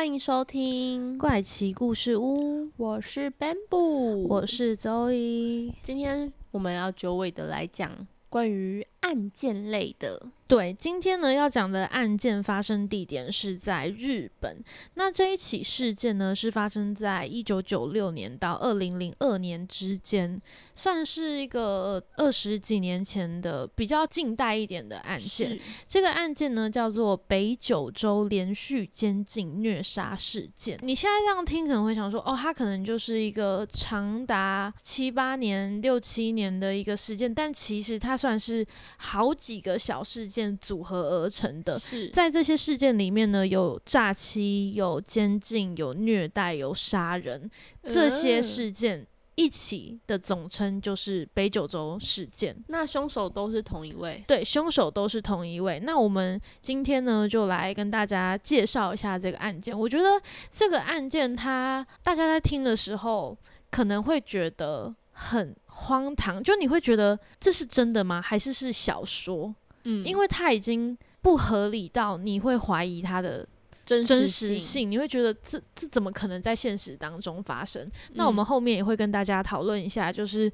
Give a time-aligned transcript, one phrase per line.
[0.00, 5.74] 欢迎收听怪奇故事屋，我是 Bamboo，我是周一。
[5.82, 10.28] 今天我们要久违的来讲关于案件类的。
[10.50, 14.60] 对，今天呢要讲的案件发生地点是在日本。
[14.94, 20.42] 那这一起事件呢是发生在一九九六年到二零零二年之间，
[20.74, 25.56] 算是一个二十几年前的比较近代一点的案件。
[25.86, 30.76] 这个案件呢叫做北九州连续监禁虐杀事件。
[30.82, 40.39] 你现在这样听可能会想说，哦，它可能就是一个长达七八年、六七年的一个事件，但其实它算是好几个小事件。
[40.58, 41.80] 组合而成的，
[42.12, 47.50] 在这些事件里面呢，有诈欺、有监禁、有虐待、有杀人，
[47.82, 52.54] 这些事件一起的总称就是北九州事件。
[52.68, 54.22] 那凶手都是同一位？
[54.28, 55.80] 对，凶手都是同一位。
[55.80, 59.76] 那我们今天呢，就来跟大家介绍一下这个案件。
[59.76, 63.36] 我觉得这个案件，它大家在听的时候
[63.70, 68.20] 可能会觉得很荒唐，就你会觉得这是真的吗？
[68.20, 69.54] 还是是小说？
[69.84, 73.46] 嗯，因为他已经不合理到你会怀疑他的
[73.84, 77.90] 真真实性，你会觉得这这怎么可能在现实当中发生？
[78.14, 80.50] 那我们后面也会跟大家讨论一下，就是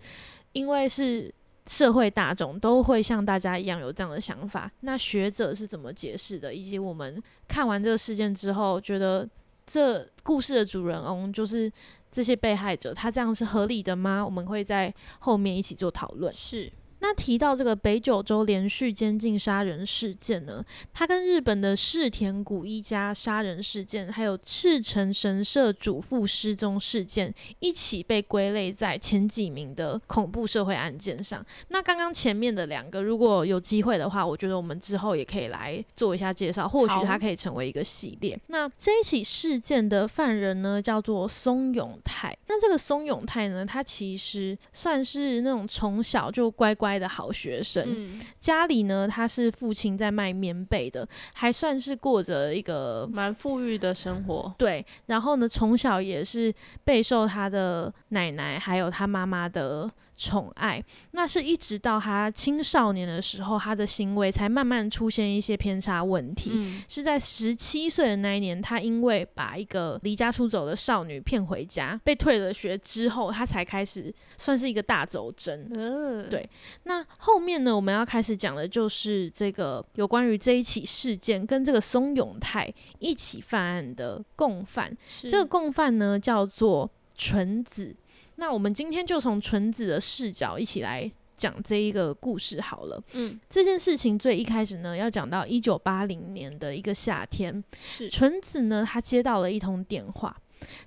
[0.53, 1.33] 因为是
[1.67, 6.55] 社会大众都会像大家一样有这样的想法，那学者是怎么解释的？
[6.55, 9.29] 以及我们看完这个事件之后，觉得
[9.67, 11.71] 这故事的主人翁就是
[12.11, 14.25] 这些被害者，他这样是合理的吗？
[14.25, 16.33] 我们会在后面一起做讨论。
[16.33, 16.73] 是。
[17.01, 31.45] 那提到这个北九州连续监禁杀人事件呢，它跟日本的世田谷一家杀人事件，还有赤城神社主妇失踪事件一起被归类在前几名的恐怖社会案件上。
[31.69, 38.39] 那刚刚前面的两个，如果有机会的话，我觉得我们之后也可以来做一下介绍，或许它可以成为一个系列。
[38.47, 42.35] 那这一起事件的犯人呢，叫做松永泰。
[42.49, 46.86] 那这个松永泰呢，他其实算是那种从小就乖乖。
[46.87, 54.55] 乖的好学生，家里呢，他是父亲在卖棉被的，还算是过着一个蛮富裕的生活。
[54.57, 56.55] 对，然后呢，从小也是
[56.85, 59.91] 备受他的奶奶还有他妈妈的。
[60.19, 66.53] 宠爱，那是一直到他青少年的时候，他的行为才慢慢出现一些偏差问题。
[66.55, 75.69] 嗯，是在十七岁的那一年，他因为把一个离家出走的少女骗回家，被退了学之后，他才开始算是一个大走针。
[75.71, 76.49] 嗯，对。
[76.89, 84.97] 那后面呢，我们要开始讲的就是这个有关于这一起事件跟这个松永泰一起犯案的共犯。
[85.23, 87.95] 这个共犯呢，叫做纯子。
[88.37, 93.03] 那我们今天就从纯子的视角一起来讲这一个故事好了。
[93.15, 100.37] 嗯，这件事情最一开始呢，要讲到一九八零年的一个夏天，是纯子呢，她接到了一通电话。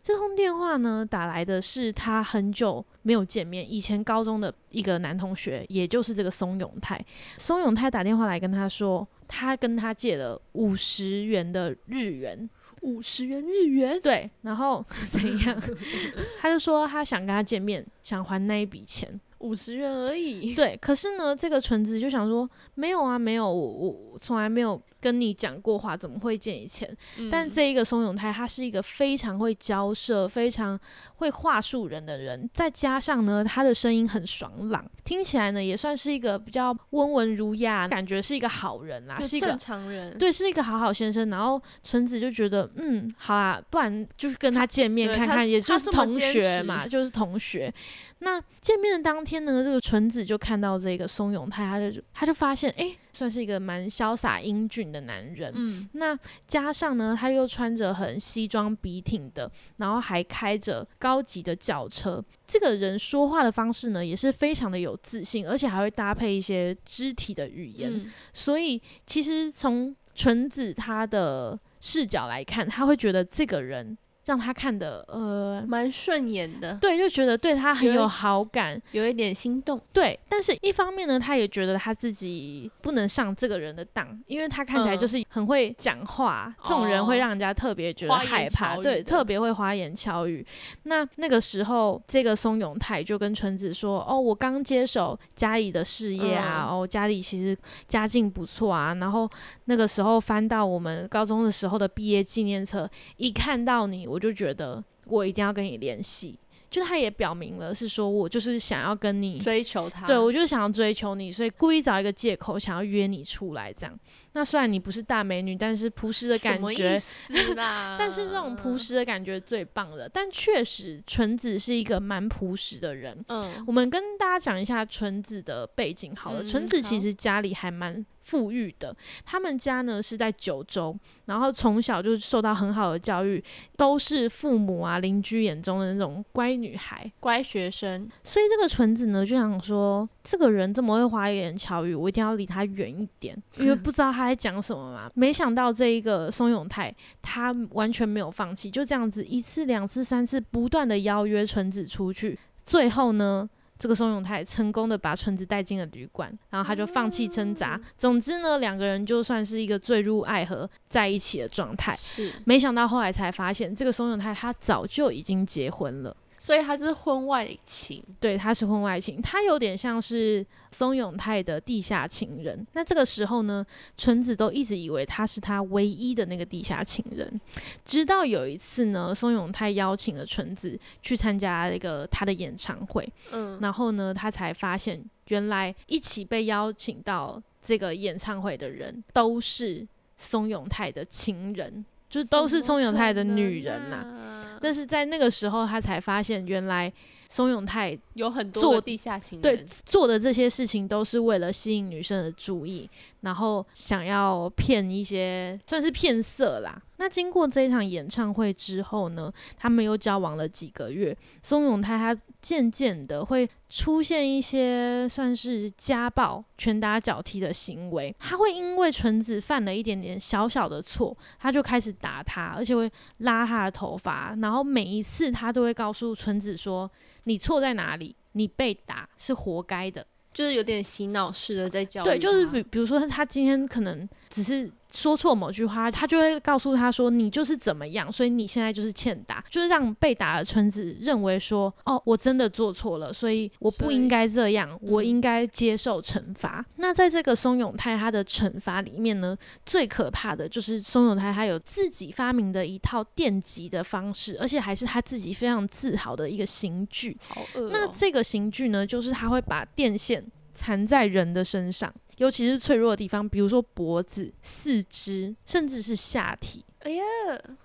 [0.01, 7.03] 这通电话呢，打来的是他很久没有见面，以前高中的一个男同学，也就是这个松永泰。
[7.37, 12.49] 松永泰打电话来跟他说，他跟他借了五十元的日元。
[12.81, 15.61] 五十元日元，对，然后 怎样？
[16.39, 20.55] 他就说他想跟他见面，想还那一笔钱，五十元而已。
[20.55, 24.81] 对，可是呢，这个纯子就想说，没有啊，没有，我我从来没有。
[25.01, 26.95] 跟你讲过话，怎么会借你钱？
[27.31, 30.79] 但这一个松永泰，他是一个非常会交涉、非常
[31.15, 41.29] 会话术人的人，再加上呢，他的声音很爽朗，听起来呢也算是一个比较温文儒雅，感觉是一个好人啦，是一个正常人，对，是一个好好先生。
[41.29, 47.73] 然后纯子就觉得，嗯，好啦，不然就是跟他见面看看，也就是同学嘛，就是同学。
[48.19, 52.95] 那见面的当天呢，这个纯子就看到这个松永泰，他就他就发现，哎。
[53.19, 56.17] 算是一个蛮潇洒英俊的男人，嗯，那
[56.47, 62.23] 加上呢，他又穿着很西装笔挺的，然后还开着高级的轿车。
[62.47, 68.09] 这个人说话的方式呢，也是非常的有自信，而且还会搭配一些肢体的语言。
[68.31, 79.79] 所以，其实从纯子他的视角来看，他会觉得这个人让他看的呃，蛮顺眼的，对，就觉得对他很有好感，有一点心动。
[79.91, 80.19] 对。
[80.29, 90.45] 但是一方面呢，他也觉得他自己不能上这个人的当，因为他看起来嗯就是很会讲话，这种人会让人家特别觉得害怕，对，特别会花言巧语。
[90.83, 97.57] 那那个时候，这个松永泰就跟纯子说：“哦，我刚接手家里的事业啊，嗯哦，家里其实
[97.87, 98.93] 家境不错啊。
[98.93, 99.29] 然后
[99.65, 106.39] 那个时候翻到我们高中的时候的毕业纪念册，一看到你，我就觉得我一定要跟你联系。
[106.69, 113.99] 就他也表明了，是说我就是想要跟你追求他，对我就是想要追求你，所以故意找一个借口想要约你出来这样。
[114.33, 117.01] 那虽然你不是大美女，但是朴实的感觉？
[117.97, 120.07] 但是那种朴，实的感觉最棒的。
[120.07, 123.17] 但确实，纯子是一个蛮朴实的人。
[123.29, 126.43] 嗯，我们跟大家讲一下纯子的背景好了。
[126.43, 128.95] 嗯纯子其实家里还蛮富裕的，
[129.25, 130.95] 他们家呢是在九州，
[131.25, 133.43] 然后从小就受到很好的教育，
[133.75, 137.11] 都是父母啊邻居眼中的那种乖女孩。
[137.19, 145.09] 乖学生，所以这个纯子呢就想说，这个人这么会花言巧语，我一定要离他远一点，因为 不知道他在讲什么嘛。
[145.15, 146.93] 没想到这一个松永泰，
[147.23, 153.49] 他完全没有放弃，就这样子一次、两次、三次不断的邀约纯子出去，最后呢。
[153.79, 157.79] 这个松永泰成功的把纯子带进了旅馆，然后他就放弃挣扎。
[157.97, 161.95] 总之呢，两个人就算是一个坠入爱河在一起的状态。
[161.95, 166.15] 是，没想到后来才发现，这个松永泰他早就已经结婚了。
[166.39, 172.65] 所以他就是婚外情，对，他是婚外情，他有点像是松永泰的地下情人。
[172.73, 173.63] 那这个时候呢，
[173.97, 177.39] 纯子都一直以为他是他唯一的那个地下情人，
[177.83, 196.91] 直到有一次呢，松永泰邀请了纯子去参加那个他的演唱会，嗯，然后呢，他才发现原来一起被邀请到这个演唱会的人都是松永泰的情人，就都是松永泰的女人呐、呐、但是在那个时候，他才发现原来
[197.27, 202.89] 松永泰有很多做地下情对，做的这些事情都是为了吸引女生的注意，
[203.21, 206.81] 然后想要骗一些算是骗色啦。
[206.99, 211.17] 那经过这一场演唱会之后呢，他们又交往了几个月。
[211.41, 226.91] 松永泰他渐渐的会出现一些算是家暴、拳打脚踢的行为，他会因为纯子犯了一点点小小的错，他就开始打他，而且会拉他的头发，然后每一次他都会告诉纯子说
[227.23, 228.13] ：“你错在哪里？
[228.33, 246.65] 你被打是活该的。”就是有点洗脑式的在教育，对，就是比比如说他今天可能只是说错某句话，他就会告诉他说你就是怎么样，所以你现在就是欠打，就是让被打的村子认为说哦，我真的做错了，所以我不应该这样，我嗯应该接受惩罚。
[246.77, 257.15] 那在这个松永泰他的惩罚里面呢，最可怕的就是松永泰他有自己发明的一套电击的方式，而且还是他自己非常自豪的一个刑具。
[257.27, 257.69] 好恶、哦。
[257.71, 260.25] 那这个刑具呢，就是他会把电线
[260.55, 266.63] 缠在人的身上，尤其是脆弱的地方，比如说脖子、四肢，甚至是下体。
[266.79, 267.03] 哎呀，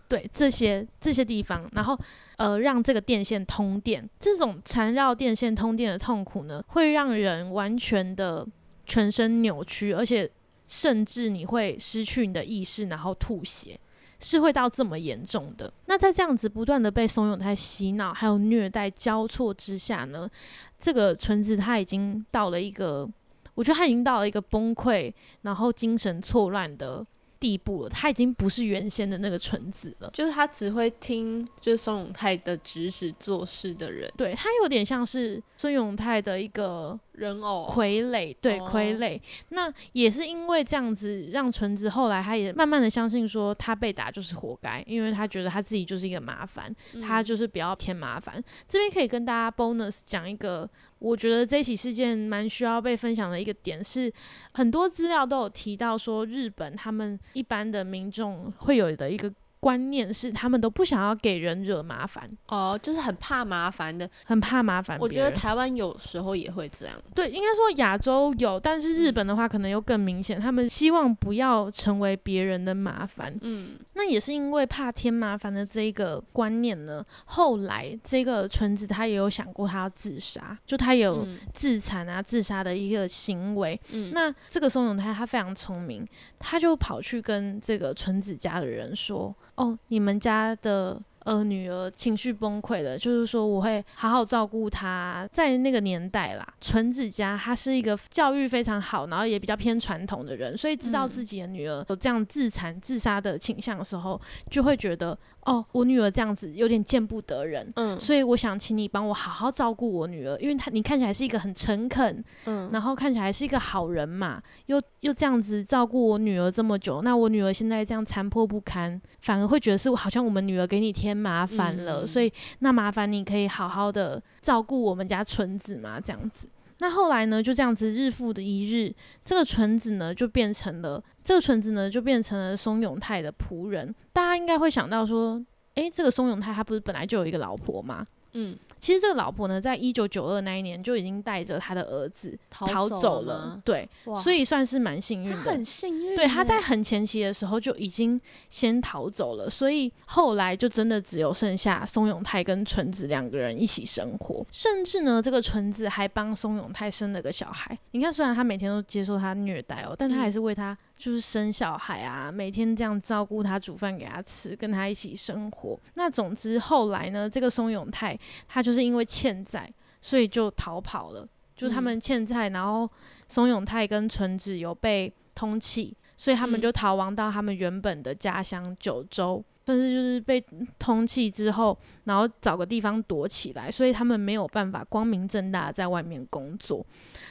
[0.08, 1.96] 对这些这些地方，然后
[2.36, 8.44] 呃让这个电线通电，这种缠绕电线通电的痛苦呢，会让人完全的
[8.86, 10.28] 全身扭曲，而且
[10.66, 13.78] 甚至你会失去你的意识，然后吐血。
[14.20, 15.70] 是会到这么严重的。
[15.84, 20.30] 那在这样子不断的被怂恿太洗脑还有虐待交错之下呢，
[20.78, 23.06] 这个纯子他已经到了一个，
[23.54, 25.12] 我觉得他已经到了一个崩溃，
[25.42, 27.06] 然后精神错乱的
[27.38, 27.88] 地步了。
[27.88, 30.10] 他已经不是原先的那个纯子了。
[30.12, 39.20] 就是他只会听就是孙永泰的指使做事的人对他有点像是孙永泰的一个人偶，傀儡，对哦傀儡。
[39.50, 48.42] 那也是因为这样子，让纯子后来他也慢慢的相信说，他被打就是活该，因为他觉得他自己就是一个麻烦，他嗯就是不要添麻烦。
[48.68, 50.68] 这边可以跟大家 bonus 讲一个，
[50.98, 54.12] 我觉得这起事件蛮需要被分享的一个点是，
[54.52, 59.32] 很多资料都有提到说，日本他们一般的民众会有的一个。
[59.64, 64.06] 观念是，他们都不想要给人惹麻烦，哦，就是很怕麻烦的。
[64.26, 64.98] 很怕麻烦。
[65.00, 73.34] 我觉得台湾有时候也会这样，对，应该说亚洲有，但是日嗯本的话可能又更明显，他们希望不要成为别人的麻烦。
[73.40, 83.80] 嗯，那也是因为怕添麻烦的这一个观念呢，后来这个纯子他也有想过他要自杀，就他有嗯自残啊、自杀的一个行为。
[83.92, 86.06] 嗯，那这个松永泰他非常聪明，
[86.38, 95.28] 他就跑去跟这个纯子家的人说：“哦，你们家的呃女儿情绪崩溃了，就是说我会好好照顾她。
[95.32, 107.98] 在那个年代啦，纯子家她是一个教育非常好，然后也比较偏传统的人，所以知道自己的女儿有这样自残自杀的倾向的时候，就会觉得哦，我女儿这样子有点见不得人，嗯。
[107.98, 112.68] 所以我想请你帮我好好照顾我女儿，因为她你看起来是一个很诚恳，嗯。
[112.72, 126.48] 然后看起来是一个好人嘛，又又这样子照顾我女儿这么久，那我女儿现在这样残破不堪，反而会觉得是好像我们女儿给你添麻烦了，嗯所以那麻烦你可以好好的照顾我们家纯子嘛，这样子。
[126.80, 128.92] 那后来呢，就这样子日复的一日，
[129.24, 133.94] 这个纯子呢就变成了这个纯子呢就变成了松永泰的仆人。
[134.12, 135.40] 大家应该会想到说，
[135.74, 138.04] 诶，这个松永泰他不是本来就有一个老婆吗？
[138.32, 143.88] 嗯，其实这个老婆呢，在一九九二那一年就已经带着他的儿子逃走走了，对，
[144.22, 145.64] 所以算是蛮幸运的他很。
[145.64, 157.78] 幸运，对，他在很前期的时候就已经先逃走了，所以后来就真的只有剩下松永泰跟纯子两个人一起生活，甚至呢，这个纯子还帮松永泰生了个小孩。
[157.92, 165.78] 你看，虽然他每天都接受他虐待哦，但他还嗯是为他就是生小孩啊，每天这样照顾他，煮饭给他吃，跟他一起生活。
[165.94, 169.70] 那总之后来呢，这个松永泰他就是因为欠债，
[170.00, 171.28] 所以就逃跑了。
[171.56, 172.90] 就他嗯们欠债，然后
[173.28, 179.44] 松永泰跟纯子有被通缉，所以他们嗯就逃亡到他们原本的家乡九州。
[179.64, 180.44] 但是就是被
[180.78, 186.84] 通缉之后，然后找个地方躲起来，所以他们没有办法光明正大在外面工作。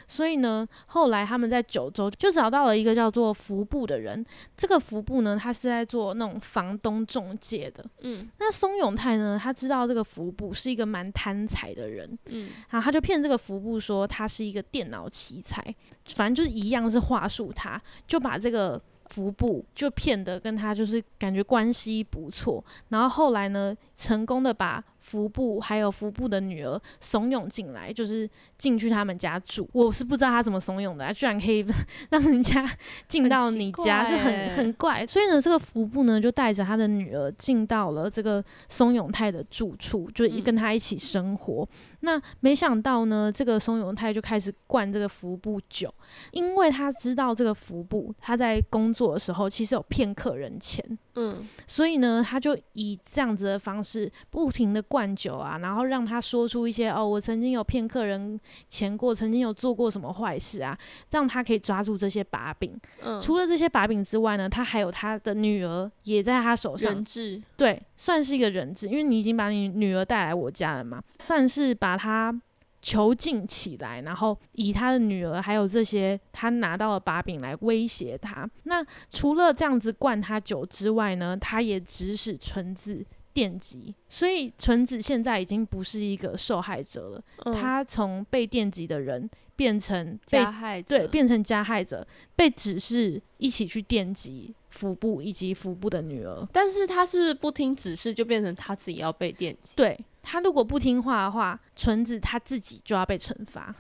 [0.08, 4.26] 所以呢，后来他们在九州就找到了一个叫做服部的人。
[4.58, 7.86] 这个服部呢，他是在做那种房东中介的。
[8.02, 15.64] 嗯那松永泰呢，他知道这个服部是一个蛮贪财的人，嗯然后他就骗这个服部说他是一个电脑奇才，
[16.08, 18.82] 反正就是一样是话术他，就把这个
[19.14, 29.70] 服部就骗得跟他就是感觉关系不错，然后后来呢，成功的把服部还有服部的女儿怂恿进来，就是进去他们家住。
[29.74, 31.64] 我是不知道他怎么怂恿的、啊，居然可以
[32.10, 32.66] 让人家
[33.08, 35.06] 进到你家，就很欸很怪。
[35.06, 41.68] 所以呢，这个服部呢就带着他的女儿进到了这个松永泰的住处，就嗯跟他一起生活。
[42.00, 45.94] 那没想到呢，这个松永泰就开始灌这个服部酒，
[46.32, 51.48] 因为他知道这个服部他在工作的时候其实有骗客人钱，嗯。
[51.68, 60.78] 所以呢，他就以这样子的方式不停的灌酒啊，然后让他说出一些哦，我曾经有骗客人钱过，曾经有做过什么坏事啊，
[61.12, 62.80] 让他可以抓住这些把柄。
[63.04, 66.94] 嗯，除了这些把柄之外呢，他还有他的女儿也在他手上。
[66.94, 72.34] 人，质，对，算是一个人质，因为你已经把你女儿带来我家了嘛，算是把她
[72.84, 78.48] 囚禁起来，然后以他的女儿还有这些他拿到的把柄来威胁他。
[78.64, 96.46] 那除了这样子灌他酒之外呢，他也指使纯子电击，所以纯子现在已经不是一个受害者了，嗯他从被电击的人变成被加害者，对，变成加害者，被指示一起去电击腹部以及腹部的女儿。
[96.52, 103.76] 但是他是不是不听指示，就变成他自己要被电击，对他如果不听话的话，纯子他自己就要被惩罚，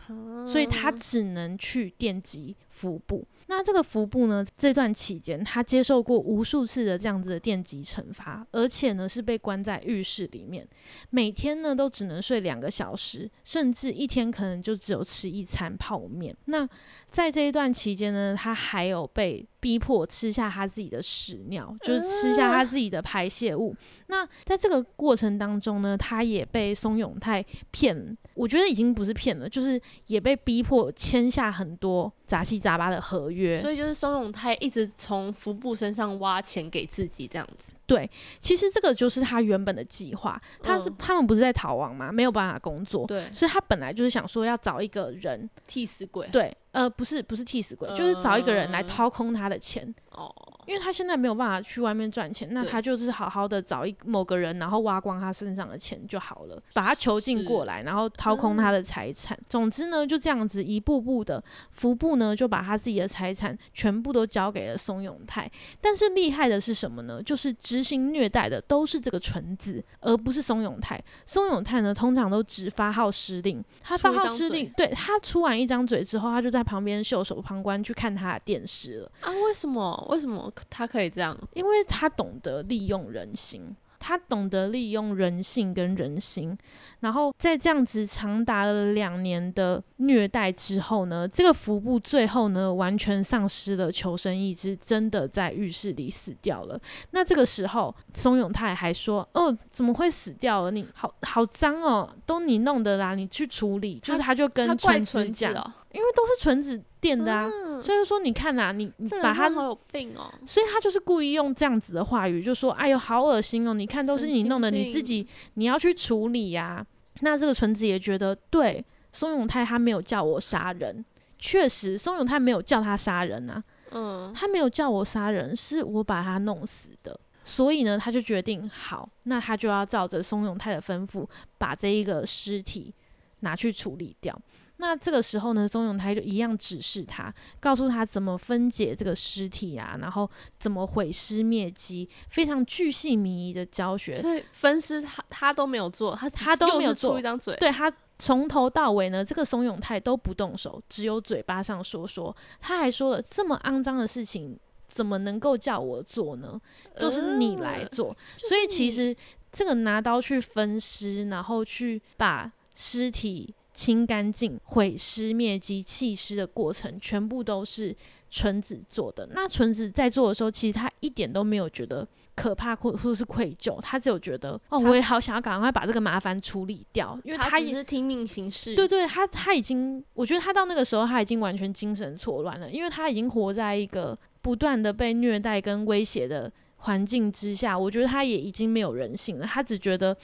[0.46, 3.26] 所以他只能去电击腹部。
[3.48, 10.68] 那这个服部呢，这段期间他接受过无数次的这样子的电击惩罚，而且呢是被关在浴室里面，
[11.10, 16.36] 每天呢都只能睡两个小时，甚至一天可能就只有吃一餐泡面。
[16.46, 16.68] 那
[17.12, 23.76] 在这一段期间呢，他还有被逼迫吃下他自己的屎尿，就是吃下他自己的排泄物。
[24.08, 33.33] 那在这个过程当中呢，他也被松永泰骗，我觉得已经不是骗了，就是也被逼迫签下很多杂七杂八的合约。
[33.62, 38.10] 所以就是松永泰一直从服部身上挖钱给自己这样子，对
[38.40, 40.96] 其实这个就是他原本的计划，他是、嗯。
[40.98, 42.12] 他们不是在逃亡吗？
[42.12, 49.94] 没有办法工作，对，所以他本来就是想说要找一个人，替死鬼，对，呃，不是不是替死鬼，就是找一个人来嗯掏空他的钱。
[50.16, 50.34] 哦，
[50.68, 59.38] 因为他现在没有办法去外面赚钱，那他就是好好的找一某个人，然后挖光他身上的钱就好了，把他囚禁过来，然后掏空他的财产。
[59.50, 65.50] 总之呢，就这样子一步步的，服部呢就把他自己的财产全部都交给了松永泰。
[65.82, 67.22] 但是厉害的是什么呢？
[67.22, 71.04] 就是执行虐待的都是这个纯子，而不是松永泰。
[71.26, 79.12] 松永泰呢，通常都只发号施令，他发号施令，对他出完一张嘴之后，他就在旁边袖手旁观去看他的电视了。
[79.22, 80.02] 啊，为什么？
[80.10, 81.38] 为什么他可以这样？
[81.54, 86.58] 因为他懂得利用人心，他懂得利用人性跟人心，
[87.00, 96.78] 然后在这样子长达了两年的虐待之后呢，这个服部最后呢完全丧失了求生意志，真的在浴室里死掉了。
[97.12, 100.72] 那这个时候，松永泰还说：“哦，怎么会死掉了？
[100.72, 113.74] 你好好脏哦，都你弄的啦，你去处理。”就是他就跟纯子讲，哦，因为都是纯子垫的啊，嗯所以说你看呐、你你把他好有病哦，所以他就是故意用这样子的话语，就说：“哎呦，好恶心哦！
[113.74, 116.86] 你看都是你弄的，你自己你要去处理呀、
[117.20, 121.04] 那这个纯子也觉得，对，松永泰他没有叫我杀人，
[121.38, 127.20] 确实，松永泰没有叫他杀人啊，嗯，他没有叫我杀人，是我把他弄死的。
[127.46, 132.94] 所以呢，他就决定好，那他就要照着松永泰的吩咐，把这一个尸体
[133.42, 134.34] 拿去处理掉。
[134.78, 144.20] 那这个时候呢，松永泰就一样指示他，告诉他怎么分解这个尸体啊，然后怎么毁尸灭迹，非常巨细靡遗的教学。
[144.20, 152.36] 所以分尸他他都没有做，他他都没有做出一张嘴，对他从头到尾呢，这个松永泰都不动手，只有嘴巴上说说。
[152.60, 156.60] 他还说了这么肮脏的事情，怎么能够叫我做呢？
[157.00, 158.16] 都是你来呃做。
[158.38, 159.16] 就是所以其实
[159.52, 167.96] 这个拿刀去分尸，然后去把尸体清干净、毁尸灭迹、弃尸的过程，全部都是
[168.30, 169.28] 纯子做的。
[169.34, 172.08] 那纯子在做的时候，其实他一点都没有觉得。
[172.36, 190.18] 可怕或或是愧疚，他只有觉得哦，我也好想要赶快把这个麻烦处理掉，因为他只是听命行事，对对，他他已经，我觉得他到那个时候他已经完全精神错乱了，因为他已经活在一个不断的被虐待跟威胁的环境之下，我觉得他也已经没有人性了，他只觉得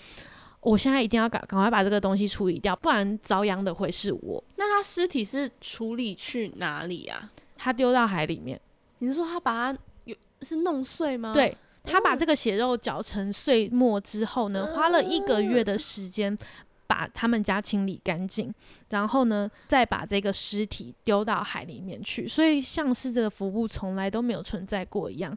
[0.61, 4.43] 我现在一定要赶赶快把这个东西处理掉，不然遭殃的会是我。
[4.57, 7.31] 那他尸体是处理去哪里啊？
[7.57, 8.59] 他丢到海里面，
[8.99, 11.33] 你是说他把它有是弄碎吗？
[11.33, 11.55] 对。
[11.85, 16.37] 他把哦这个血肉搅成碎末之后呢，花了一个月的时间
[16.85, 18.53] 把他们家清理干净，
[18.89, 25.35] 然后呢，再把这个尸体丢到海里面去，所以像是这个服务从来都没有存在过一样，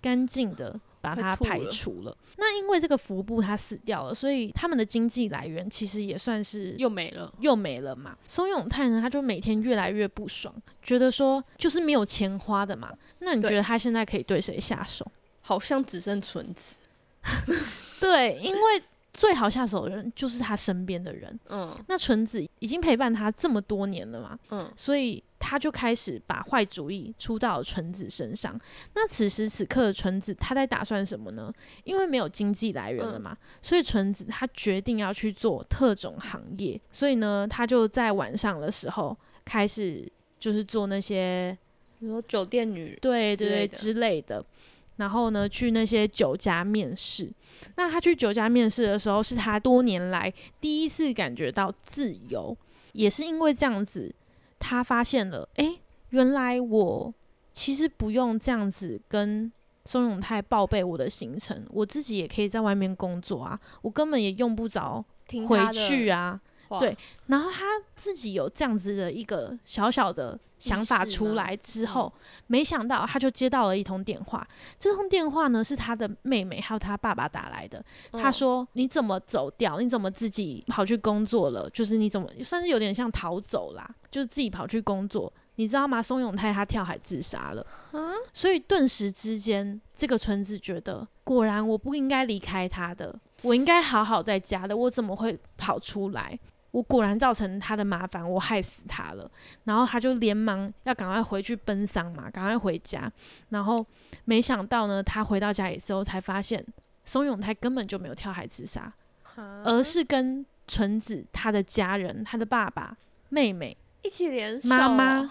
[0.00, 2.16] 干净的把它排除了。
[2.38, 7.30] 那因为这个服部他死掉了，所以他们的经济来源其实也算是又没了。
[7.40, 8.16] 又没了嘛。
[8.26, 12.90] 松永泰呢，他就每天越来越不爽，觉得说就是没有钱花的嘛。
[13.18, 15.06] 那你觉得他现在可以对谁下手？
[15.40, 16.76] 好像只剩纯子，
[18.00, 18.82] 对，因为
[19.12, 21.38] 最好下手的人就是他身边的人。
[21.48, 28.58] 嗯那纯子已经陪伴他这么多年了嘛，嗯，所以他就开始把坏主意出到了纯子身上。
[28.94, 31.52] 那此时此刻的纯子，他在打算什么呢？
[31.82, 36.80] 因为没有经济来源了嘛，所以纯子他决定要去做特种行业。
[36.92, 41.56] 所以呢，他就在晚上的时候开始就是做那些
[41.98, 44.44] 你说酒店女，对对之类的。
[44.96, 47.28] 然后呢，去那些酒家面试。
[47.76, 52.56] 那他去酒家面试的时候，是他多年来第一次感觉到自由，
[52.92, 54.14] 也是因为这样子，
[54.62, 57.12] 他发现了，诶，原来我
[57.52, 59.50] 其实不用这样子跟
[59.84, 65.04] 松永泰报备我的行程，我自己也可以在外面工作啊，我根本也用不着
[65.48, 66.40] 回去啊。
[66.72, 72.12] 话对然后他自己有这样子的一个小小的想法出来之后，
[72.46, 74.46] 没想到他就接到了一通电话。
[74.78, 77.84] 这通电话呢是他的妹妹还有他爸爸打来的。
[78.12, 79.80] 他嗯说：“你怎么走掉？
[79.80, 81.68] 你怎么自己跑去工作了？
[81.70, 85.32] 就是你怎么算是有点像逃走啦，就是自己跑去工作。
[85.56, 86.00] 你知道吗？
[86.00, 87.66] 松永泰他跳海自杀了。
[87.90, 96.38] 啊，所以顿时之间，这个村子觉得，果然我不应该离开他的，我应该好好在家的，我怎么会跑出来？
[96.72, 99.30] 我果然造成他的麻烦，我害死他了。
[99.64, 103.10] 然后他就连忙要赶快回去奔丧嘛，赶快回家。
[103.50, 103.86] 然后
[104.24, 106.64] 没想到呢，他回到家里之后才发现，
[107.04, 108.92] 松永泰根本就没有跳海自杀，
[109.36, 112.96] 而而是跟纯子他的家人、他的爸爸、
[113.28, 115.30] 妹妹、一起联手妈妈哦，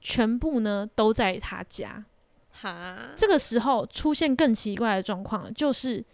[0.00, 2.04] 全部呢都在他家。
[2.50, 6.04] 哈，这个时候出现更奇怪的状况，就是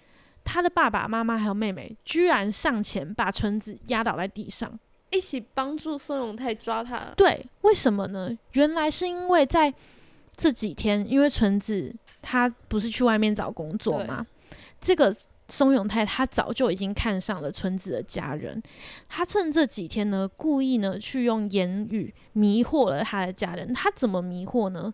[0.49, 4.79] 他的爸爸妈妈还有妹妹居然上前把纯子压倒在地上。
[5.11, 8.31] 一起帮助宋永泰抓他，对，为什么呢？
[8.53, 9.73] 原来是因为在
[10.35, 14.27] 这几天，因为纯子他不是去外面找工作吗？
[14.81, 15.15] 这个
[15.49, 18.63] 松永泰他早就已经看上了纯子的家人，
[19.09, 23.73] 他趁这几天呢，故意呢去用言语迷惑了他的家人。
[23.73, 24.93] 他怎么迷惑呢？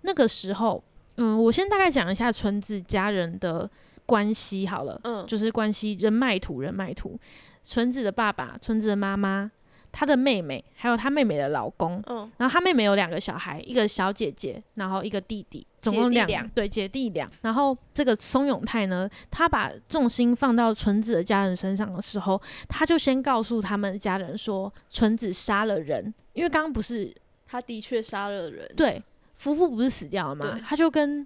[0.00, 0.82] 那个时候，
[1.18, 3.70] 嗯，我先大概讲一下纯子家人的
[4.06, 7.18] 关系好了，嗯，就是关系人脉图，人脉图。
[7.64, 9.50] 纯子的爸爸、纯子的妈妈，
[9.92, 12.02] 她的妹妹，还有她妹妹的老公。
[12.06, 17.30] 嗯，然后她妹妹有两个小孩，一个小姐姐，然后一个弟弟，总共两对姐弟俩。
[17.42, 27.14] 然后这个松永泰呢，他把重心放到纯子的家人身上的时候，他就先告诉他们家人说，纯子杀了人，因为刚刚不是
[27.46, 28.68] 他的确杀了人。
[28.76, 29.00] 对
[29.36, 30.58] 夫妇不是死掉了吗？
[30.66, 31.24] 他就跟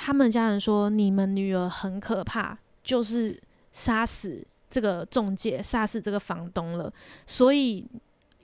[0.00, 3.38] 他们家人说，你们女儿很可怕，就是
[3.72, 6.92] 杀死这个中介，杀死这个房东了，
[7.26, 7.84] 所以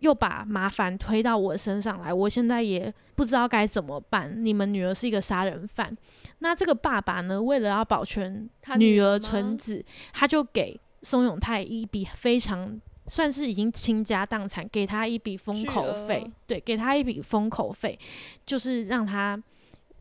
[0.01, 4.45] 又把麻烦推到我身上来，我现在也不知道该怎么办。
[4.45, 5.97] 你们女儿是一个杀人犯，
[6.40, 9.25] 那这个爸爸呢，为了要保全女儿儿吗？
[9.25, 17.99] 纯子，他就给松永泰一笔非常算是已经倾家荡产，给他一笔封口费，对，给他一笔封口费，
[18.45, 19.40] 就是让他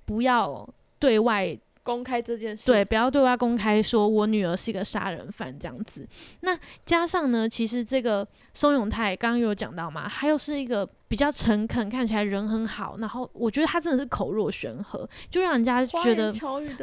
[0.05, 0.67] 不要
[1.03, 6.07] 对外公开这件事，对，不要对外公开说我女儿是一个杀人犯这样子。
[6.39, 16.31] 那加上呢，其实这个松永泰刚刚有讲到嘛，他又是一个比较诚恳，看起来人很好，然后我觉得他真的是口若悬河，就让人家觉得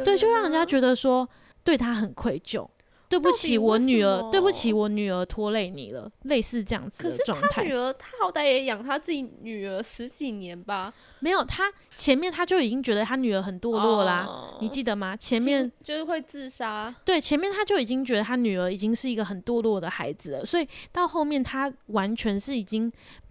[0.04, 1.26] 对，就让人家啊觉得说
[1.64, 2.68] 对他很愧疚。
[3.10, 7.72] 对不起，我女儿，对不起，我女儿拖累你了，类似这样子的可是他女。
[7.72, 15.16] 儿，他好歹也养他自己女儿十几年吧，没有，他前面他就已经觉得他女儿很堕落啦，哦你记得吗？
[15.16, 22.90] 前面就是会自杀，对，前面他就已经觉得他女儿已经是一个很堕落的孩子了，所以到后面他完全是已经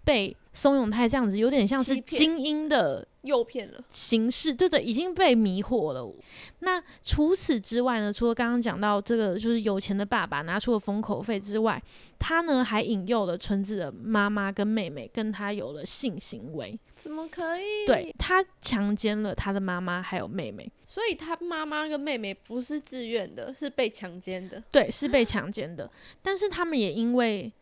[0.09, 3.79] 被松永泰这样子，有点像是精英的诱骗了。
[3.91, 6.11] 形式，对对，已经被迷惑了。
[6.61, 11.79] 那除此之外呢，除了刚刚讲到这个就是有钱的爸爸拿出了封口费之外，
[12.17, 17.85] 他呢还引诱了纯子的妈妈跟妹妹跟他有了性行为，怎么可以？
[17.85, 20.67] 对，他强奸了他的妈妈还有妹妹。
[20.87, 24.63] 所以他妈妈跟妹妹不是自愿的，是被强奸的。
[24.71, 25.87] 对，是被强奸的，
[26.23, 27.53] 但是他们也因为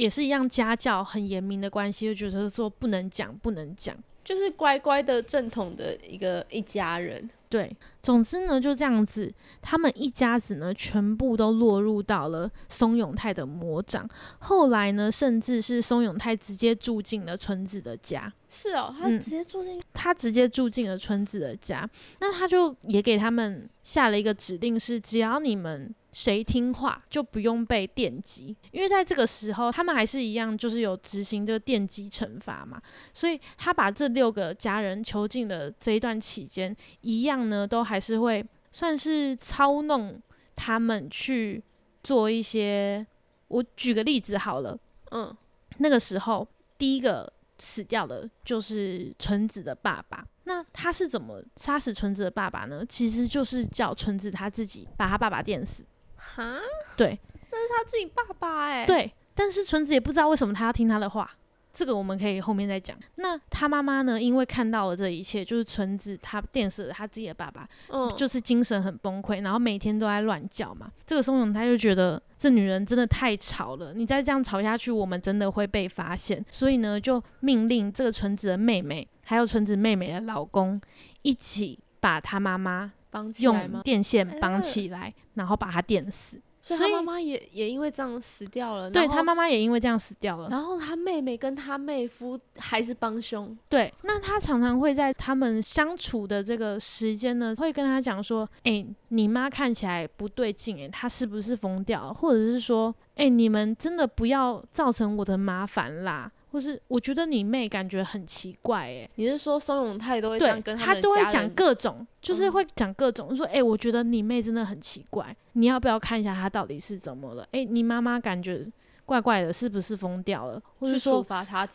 [0.00, 3.94] 也是一样家教很严明的关系，就觉得说不能讲，不能讲。
[4.22, 14.08] 就是乖乖的正统的一个一家人，对，总之呢就这样子，他们一家子呢全部都落入到了松永泰的魔掌。
[14.38, 18.32] 后来呢，甚至是松永泰直接住进了村子的家。
[18.48, 21.88] 是哦，他嗯直接住进，他直接住进了村子的家，
[22.20, 32.80] 那他就也给他们下了一个指令是，只要你们谁听话，就不用被电击，因为在这个时候，他们还是一样，就是有执行这个电击惩罚嘛，
[33.14, 40.20] 所以他把这六个家人囚禁的这一段期间，一样呢，都还是会算是操弄
[40.56, 41.62] 他们去
[42.02, 43.06] 做一些，
[43.48, 44.78] 我举个例子好了，
[45.12, 45.36] 嗯，
[45.78, 46.46] 那个时候
[46.76, 50.26] 第一个死掉的就是纯子的爸爸。
[50.44, 52.84] 那他是怎么杀死纯子的爸爸呢？
[52.88, 55.84] 其实就是叫纯子他自己把他爸爸电死。
[56.20, 56.60] 哈，
[56.96, 57.18] 对
[57.50, 61.30] 那是他自己爸爸哎，，对，但是纯子也不知道为什么他要听他的话。
[61.72, 62.98] 这个我们可以后面再讲。
[63.14, 64.20] 那他妈妈呢？
[64.20, 70.90] 因为看到了这一切，就是纯子他电死了他自己的爸爸，嗯，就是精神很崩溃，然后每天都在乱叫嘛。
[71.06, 76.44] 这个松永他就觉得这女人真的太吵了，你再这样吵下去，我们真的会被发现。
[76.50, 80.80] 所以呢，就命令这个纯子的妹妹，还有纯子妹妹的老公，
[81.22, 83.82] 一起把他妈妈绑起来用？
[83.82, 86.40] 电线绑呃起来，然后把他电死。
[86.62, 90.50] 所以他妈妈也也因为这样死掉了，对他妈妈也因为这样死掉了。
[90.50, 102.12] 然后他妹妹跟他妹夫还是帮凶，对，那他常常会在他们相处的这个时间呢，会跟他讲说：“哎、你妈看起来不对劲，哎，她是不是疯掉了？
[102.12, 117.46] 或者是说，哎、你们真的不要造成我的麻烦啦。”或是我觉得你妹感觉很奇怪，哎，你是说松永泰都会这样，跟他都会讲各种，就是嗯会讲各种，说：“哎、我觉得你妹真的很奇怪，你要不要看一下她到底是怎么了？
[117.52, 118.66] 哎、你妈妈感觉
[119.04, 120.60] 怪怪的，是不是疯掉了？
[120.78, 121.24] 或者说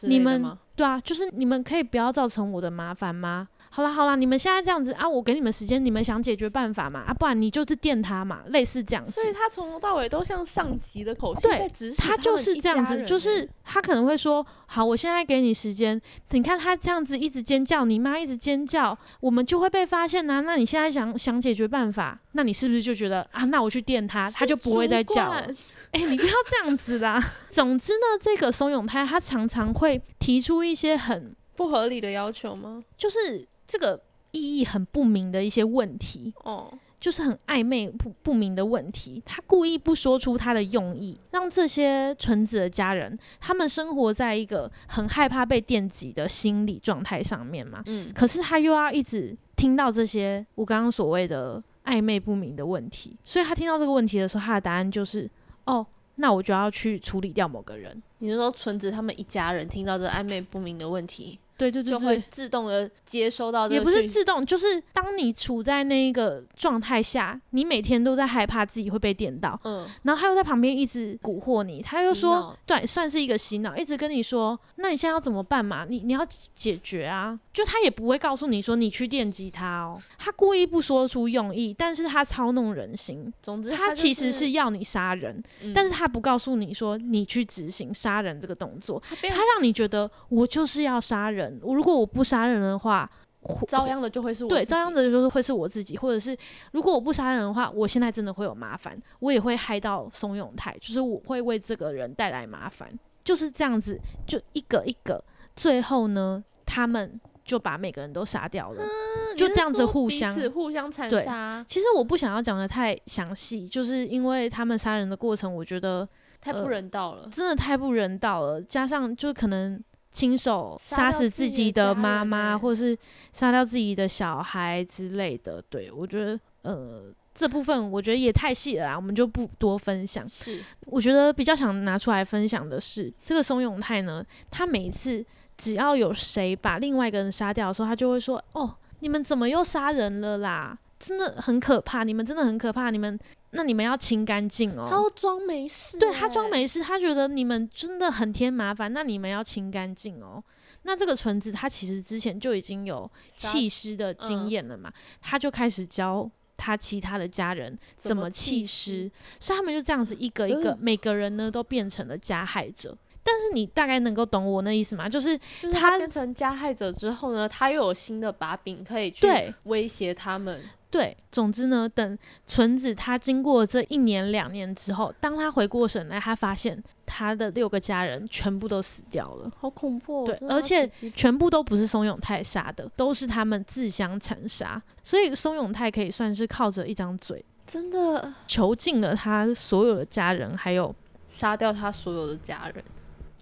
[0.01, 0.57] 你们？
[0.75, 3.47] 对啊，就是你们可以不要造成我的麻烦吗？
[3.75, 7.01] 好啦好啦，你们现在这样子啊，我给你们时间，你们想解决办法嘛？
[7.01, 9.11] 啊，不然你就是电他嘛，类似这样子。
[9.11, 25.41] 所以他从头到尾都像上级的口气对在指使他就是这样子，就是欸他可能会说，好，我现在给你时间，你看他这样子一直尖叫，你妈一直尖叫，我们就会被发现呐、那你现在想想解决办法，那你是不是就觉得啊，那我去电他，他就不会再叫了？
[25.41, 25.55] 管
[25.91, 27.21] 哎、你不要这样子啦。
[27.49, 32.81] 总之呢，这个松永泰他常常会提出一些很不合理的要求吗？
[32.97, 33.99] 就是这个
[34.32, 39.21] 意义很不明的一些问题，哦，就是很暧昧不不明的问题。
[39.25, 47.82] 他故意不说出他的用意，让这些纯子的家人他们生活在一个很害怕被电击的心理状态上面嘛。
[47.86, 55.30] 嗯，可是他又要一直听到这些我刚刚所谓的暧昧不明的问题，所以他听到这个问题的时候，他的答案就是：
[55.65, 58.01] 哦，那我就要去处理掉某个人。
[58.19, 75.85] 你你是说纯子他们一家人听到这暧昧不明的问题，对对对就会，自动的接收到也不是自动，就是当你处在那个状态下，你每天都在害怕自己会被电到，嗯，然后他又在旁边一直蛊惑你，他又说，对，算是一个洗脑，一直跟你说，那你现在要怎么办嘛？
[75.87, 85.73] 你你要解决啊，就他也不会告诉你说你去电击他哦，他故意不说出用意，但是他操弄人心，总之他就其实是要你杀人，嗯。
[85.73, 93.10] 但是他不告诉你说你去执行杀人这个动作，他他让你觉得我就是要杀人，我如果我不杀人的话，
[93.41, 96.36] 会遭殃的就会是我对，遭殃的就是会是我自己，或者是
[96.71, 102.89] 如果我不杀人的话，我现在真的会有麻烦，我也会害到松永泰，就是我会为这个人带来麻烦，
[103.23, 105.23] 就是这样子，就一个一个，
[105.55, 108.84] 最后呢，他们就把每个人都杀掉了。
[108.84, 108.89] 嗯
[109.36, 116.08] 就这样子互相互相残对杀，其实我不想要讲的太详细，就是因为他们杀人的过程，我觉得
[116.39, 117.27] 太不呃人道了。
[117.29, 119.77] 真的太不人道了，加上就可能
[120.15, 122.97] 亲手杀死自自己的妈妈，欸或者是
[123.34, 125.62] 杀掉自己的小孩之类的。
[125.69, 130.25] 对我觉得，呃，这部分我觉得也太细了啦，我们就不多分享。
[130.28, 135.23] 是，我觉得比较想拿出来分享的是，这个松永泰呢，他每一次
[135.58, 140.78] 只要有谁把另外一个人杀掉的时候，他就会说：“哦，你们怎么又杀人了啦？
[140.99, 143.19] 真的很可怕，你们真的很可怕，你们
[143.51, 150.43] 那你们要清干净哦。”他都装没事欸，对他装没事，他觉得你们真的很添麻烦，那你们要清干净哦。
[150.84, 162.95] 那这个纯子他其实之前就已经有杀弃尸的经嗯验了嘛，他就开始教他其他的家人怎么弃尸，所以他们就这样子一个一个，呃每个人呢都变成了加害者。
[163.23, 165.10] 但是你大概能够懂我那意思吗？
[165.10, 169.27] 就是就是他他变成加害者之后呢，他又有新的把柄可以去
[169.63, 170.62] 威胁他们。
[170.95, 179.51] 对，总之呢，等纯子他经过这一年两年之后，当他回过神来，他发现他的六个家人全部都死掉了。
[179.60, 180.25] 好恐怖、哦！
[180.25, 184.81] 对而且全部都不是松永泰杀的，都是他们自相残杀。
[185.03, 190.95] 所以松永泰可以算是靠着一张嘴真的囚禁了他所有的家人，还有
[191.27, 192.81] 杀掉他所有的家人。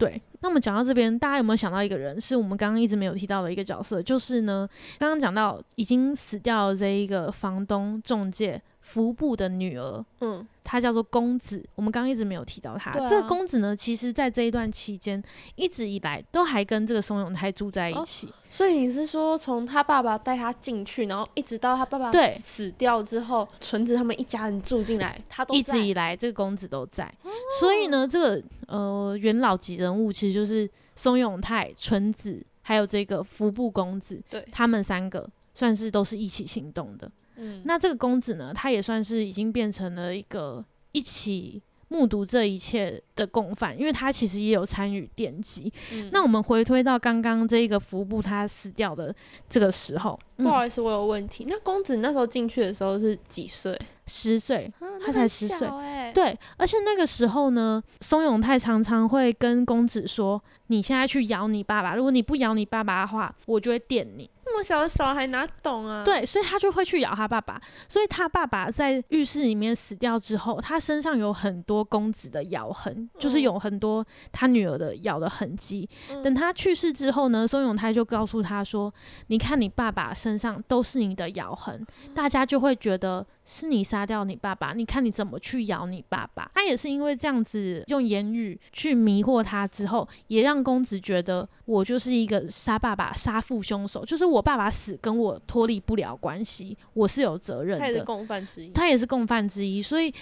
[0.03, 0.21] 对。
[0.41, 4.01] 那么讲到这边，大家有没有想到一个人，是我们刚刚一直没有提到的一个角色？
[4.01, 4.67] 就是呢，
[4.99, 11.63] 刚刚讲到已经死掉的这一个房东中介服部的女儿，嗯，她叫做公子。
[11.73, 12.91] 我们刚刚一直没有提到她。
[12.91, 15.23] 啊这个公子呢，其实在这一段期间，
[15.55, 18.31] 一直以来都还跟这个松永泰住在一哦起。
[18.49, 27.11] 所以你是说，从他爸爸带他进去，然后一直到他爸爸对死掉之后，纯子他们一家人住进来，他都一直以来这个公子都在，
[27.59, 37.09] 所以呢，这个呃元老级人物其实就是松永泰、纯子，还有这个服部公子，对他们三个算是都是一起行动的。
[37.35, 45.71] 嗯，那这个公子呢，他也算是已经变成了一个一起目睹这一切的共犯，因为他其实也有参与电击。
[45.91, 49.13] 嗯那我们回推到刚刚这个服部他死掉的
[49.47, 51.45] 这个时候，嗯不好意思，我有问题。
[51.47, 53.77] 那公子那时候进去的时候是几岁？
[54.05, 64.29] 十岁，啊他才10岁哎，对，而且那个时候呢，松永太常常会跟公子说：“你现在去咬你爸爸，如果你不咬你爸爸的话，我就会电你。
[64.53, 67.59] 那么小的小孩哪懂啊？，对，所以他就会去咬他爸爸。
[67.89, 75.89] 所以他爸爸在浴室里面死掉之后，他身上有很多公子的咬痕，就是嗯有很多他女儿的咬的痕迹。
[76.11, 78.93] 嗯等他去世之后呢，宋永泰就告诉他说
[79.27, 84.73] ：“你看你爸爸身上都是你的咬痕，大家就会觉得是你杀掉你爸爸。
[84.73, 98.05] 你看你怎么去咬你爸爸？”他也是因为这样子用言语去迷惑他之后，也让公子觉得我就是一个杀爸爸、杀父凶手，就是我爸爸死跟我脱离不了关系，我是有责任他也是的。
[98.05, 98.69] 共犯之一。
[98.69, 100.13] 他也是共犯之一，所以。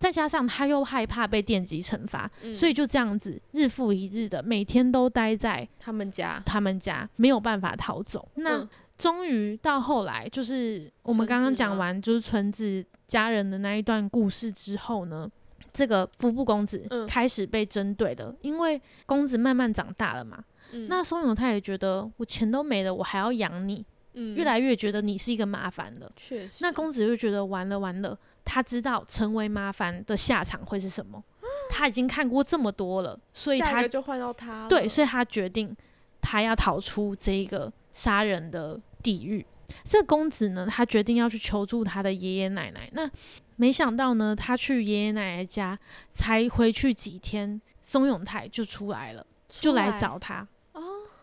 [0.00, 8.26] 再加上他又害怕被电击惩罚，嗯所以就这样子日复一日的每天都待在他们家，他们家，没有办法逃走。
[8.36, 15.30] 那嗯终于到后来，就是我们刚刚讲完就是纯子家人的那一段故事之后呢，
[15.70, 20.42] 这个服部公子嗯开始被针对了，因为公子慢慢长大了嘛。
[20.72, 26.10] 嗯那松永泰也觉得我钱都没了，我还要养你，嗯越来越觉得你是一个麻烦了。
[26.16, 31.22] 确实，那公子就觉得完了完了，他知道成为麻烦的下场会是什么，
[31.70, 34.68] 他已经看过这么多了，所以他就换到他。
[34.68, 35.76] 对，所以他决定
[36.20, 39.44] 他要逃出这一个杀人的地狱。
[39.84, 42.90] 这公子呢，他决定要去求助他的爷爷奶奶。
[42.92, 43.08] 那
[43.54, 45.78] 没想到呢，他去爷爷奶奶家
[46.12, 50.46] 才回去几天，松永泰就出来了，就来找他。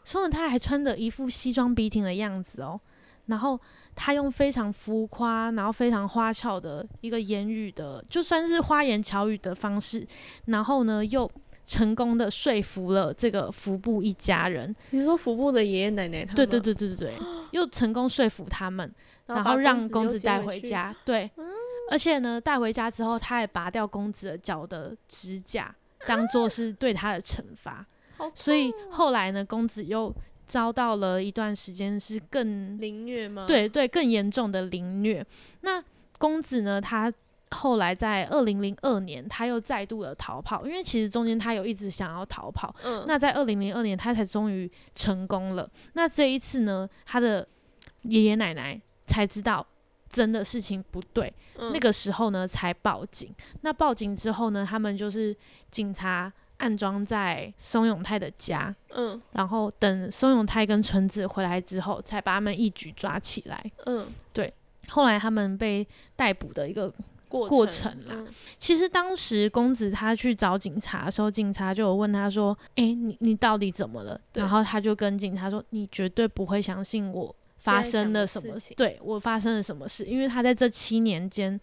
[0.08, 2.80] 哦，松永泰还穿着一副西装笔挺的样子哦，
[3.26, 3.60] 然后
[3.94, 10.08] 他用非常浮夸，然后非常花俏的一个言语的，就算是花言巧语的方式，
[10.46, 11.30] 然后呢又
[11.66, 14.74] 成功的说服了这个服部一家人。
[14.92, 17.14] 你说服部的爷爷奶奶他们，对对对对对对，
[17.52, 18.90] 又成功说服他们，
[19.26, 20.96] 然后让公子带回家。
[21.04, 21.30] 对，
[21.92, 27.86] 而且呢，带回家之后，他也拔掉公子的脚的指甲，当做是对他的惩罚。
[28.34, 30.14] 所以后来呢，公子又
[30.46, 33.46] 遭到了一段时间是更凌虐吗？
[33.48, 35.26] 对对，更严重的凌虐。
[35.62, 35.84] 那
[36.18, 37.12] 公子呢，他
[37.52, 42.74] 后来在二零零二年，他又再度的逃跑，因为其实中间他有一直想要逃跑。
[42.84, 45.70] 嗯，那在二零零二年，他才终于成功了。
[45.94, 47.48] 那这一次呢，他的
[48.04, 49.66] 爷爷奶奶才知道
[50.10, 53.34] 真的事情不对，那个时候呢才报警。
[53.62, 55.36] 那报警之后呢，他们就是
[55.70, 56.32] 警察。
[56.58, 64.54] 安装在松永泰的家，嗯，然后等松永泰跟纯子回来之后，才把他们一举抓起来，嗯，对。
[64.90, 66.92] 后来他们被逮捕的一个
[67.28, 68.26] 过程啦。
[68.58, 78.56] 其实当时公子他去找警察的时候，警察就有问他说：“哎，你你到底怎么了？”然后他就跟警察说：“你绝对不会相信我。”发生了什么？
[78.76, 80.06] 对我发生了什么事？
[80.06, 81.60] 因为他在这七年间，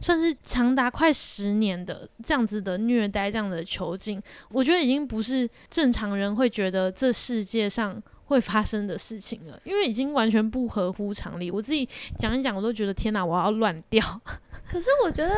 [0.00, 11.50] 算是长达快十年的这样子的虐待，这样的囚禁，我觉得已经不是正常人会觉得这世界上会发生的事情了，因为已经完全不合乎常理。
[11.50, 14.20] 我自己讲一讲，我都觉得天哪，我要乱掉。
[14.68, 15.34] 可是我觉得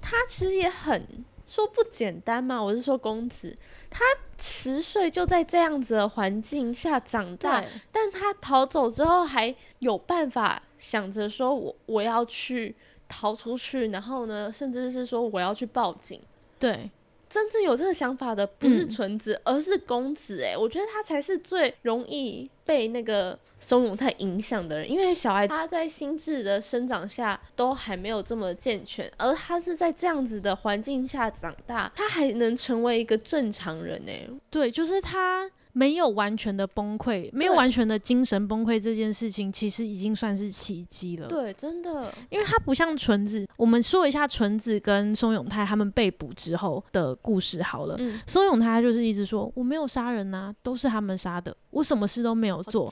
[0.00, 1.24] 他其实也很。
[1.44, 2.62] 说不简单嘛？
[2.62, 3.54] 我是说公子，
[3.90, 4.00] 他
[4.38, 12.74] 十岁就在这样子的环境下长大，但他逃走之后还有办法想着说我我要去
[13.12, 16.18] 逃出去，然后呢，甚至是说我要去报警，
[16.58, 16.90] 对。
[17.28, 20.42] 真正有这个想法的不是纯子，而是公子。
[20.42, 34.02] 哎，我觉得他才是最容易被那个松永泰影响的人，因为小孩他在心智的生长下都还没有这么健全，而他是在这样子的环境下长大，他还能成为一个正常人。
[34.06, 35.50] 哎，对，就是他。
[35.72, 41.28] 没有完全的崩溃，没有完全的精神崩溃这件事情，其实已经算是奇迹了。
[41.28, 43.46] 对，真的，因为他不像纯子。
[43.56, 47.96] 我们说一下纯子跟松永泰他们被捕之后的故事好了。
[47.98, 52.90] 嗯，松永泰就是一直说我没有杀人呐，都是他们杀的，我什么事都没有做，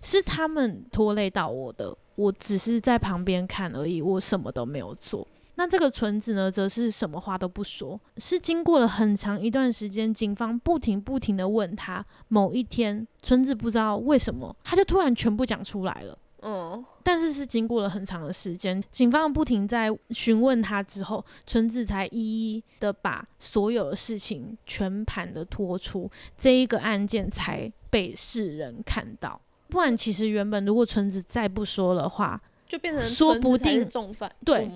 [0.00, 5.26] 是他们拖累到我的，我只是在旁边看而已，我什么都没有做。
[5.56, 16.18] 那这个纯子呢，则是什么话都不说，是经过了很长一段时间，警方不停不停的问他，某一天，纯子不知道为什么，他就突然全部讲出来了。
[16.42, 29.40] 嗯，但是是经过了很长的时间，警方不停在询问他之后，纯子才一一的把所有的事情全盘的托出，这一个案件才被世人看到。
[29.68, 34.68] 不然，其实原本如果纯子再不说的话，就变成说不定重犯，对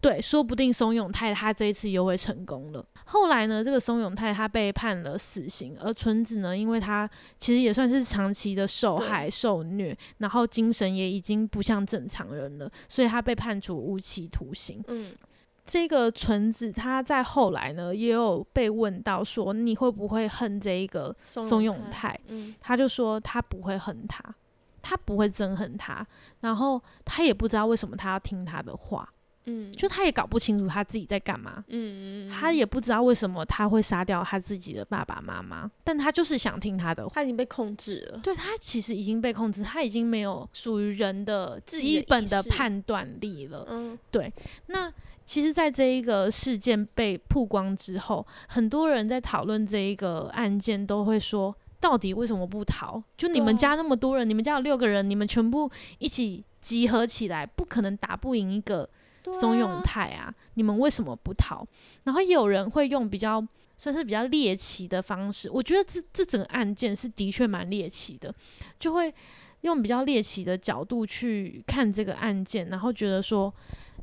[0.00, 2.84] 对，说不定松永泰他这一次又会成功了。
[3.06, 7.08] 后来呢，这个松永泰他被判了死刑，而纯子呢，因为他
[7.38, 14.84] 其实也算是长期的受害受虐，然后精神也已经不像正常人了，所以他被判处无期徒刑。
[14.88, 15.14] 嗯，
[15.64, 22.18] 这个纯子他在后来呢，也有被问到说你会不会恨这一个松永泰？
[22.26, 24.22] 嗯，他就说他不会恨他。
[24.82, 26.06] 他不会憎恨他，
[26.40, 29.08] 然后他也不知道为什么他要听他的话，
[29.44, 44.32] 嗯，就他也搞不清楚他自己在干嘛，嗯嗯，他也不知道为什么他会杀掉他自己的爸爸妈妈，但他就是想听他的话，他已经被控制了，对他其实已经被控制，他已经没有属于人的基本的判断力了，嗯，对。
[44.66, 44.92] 那
[45.24, 51.54] 其实，在这一个事件被曝光之后，很多人在讨论这一个案件，都会说。
[51.80, 53.02] 到底为什么不逃？
[53.16, 58.88] 就你们家那么多人，你们家有六个人，你们全部一起集合起来，不可能打不赢一个
[59.40, 60.34] 松永泰啊！
[60.54, 61.64] 你们为什么不逃？
[62.04, 63.44] 然后也有人会用比较
[63.76, 68.34] 算是比较猎奇的方式，我觉得这这整个案件是的确蛮猎奇的，
[68.80, 69.14] 就会
[69.60, 73.52] 用比较猎奇的角度去看这个案件，然后觉得说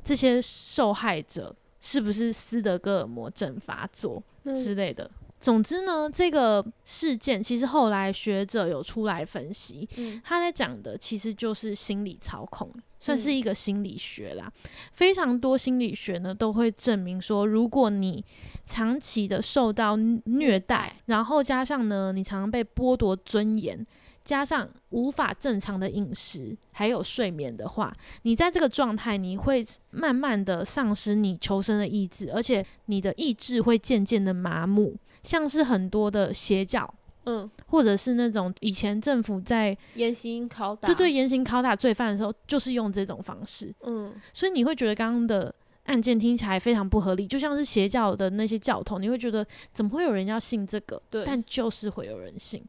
[0.03, 5.11] 这些受害者是不是斯德哥尔摩症发作之类的。
[5.45, 9.87] 总之呢，这个事件其实后来学者有出来分析，
[10.23, 14.51] 他在讲的其实就是心理操控，算是一个心理学啦。
[14.93, 18.25] 非常多心理学呢都会证明说，如果你
[18.65, 23.85] 长期的受到虐待，然后加上呢你常常被剥夺尊严，
[24.23, 34.97] 加上无法正常的饮食还有睡眠的话，你在这个状态你会慢慢的丧失你求生的意志，而且你的意志会渐渐的麻木。
[35.25, 36.87] 像是很多的邪教，
[37.25, 45.53] 嗯，或者是那种以前政府在严刑拷打，对对，严刑拷打罪犯的时候，就是用这种方式，嗯，所以你会觉得刚刚的
[45.85, 51.01] 案件听起来非常不合理，就像是邪教的那些教头，你会觉得怎么会有人要信这个？
[51.09, 51.23] 对。
[51.25, 52.63] 但就是会有人信，